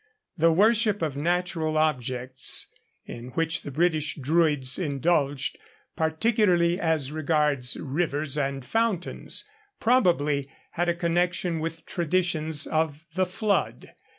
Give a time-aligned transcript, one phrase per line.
[0.35, 2.65] The worship of natural objects
[3.05, 5.59] in which the British Druids indulged,
[5.95, 9.45] particularly as regards rivers and fountains,
[9.79, 13.91] probably had a connection with traditions of the flood.